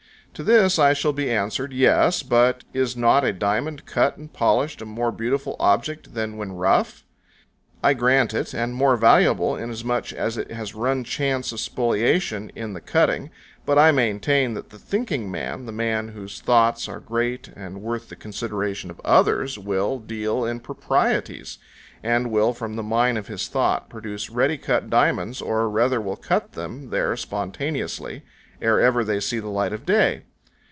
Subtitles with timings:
[0.35, 4.81] To this I shall be answered, "Yes, but is not a diamond cut and polished
[4.81, 7.03] a more beautiful object than when rough?"
[7.83, 12.71] I grant it, and more valuable, inasmuch as it has run chance of spoliation in
[12.73, 13.29] the cutting,
[13.67, 18.07] but I maintain that the thinking man, the man whose thoughts are great and worth
[18.09, 21.57] the consideration of others, will "deal in proprieties,"
[22.01, 26.15] and will from the mine of his thoughts produce ready cut diamonds, or rather will
[26.15, 28.23] cut them there spontaneously,
[28.59, 30.21] ere ever they see the light of day.